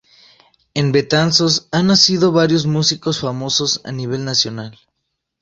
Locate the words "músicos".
2.65-3.19